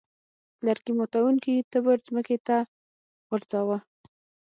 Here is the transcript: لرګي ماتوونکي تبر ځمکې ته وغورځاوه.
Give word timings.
لرګي 0.65 0.93
ماتوونکي 0.99 1.55
تبر 1.71 1.97
ځمکې 2.07 2.37
ته 2.47 2.57
وغورځاوه. 3.25 3.77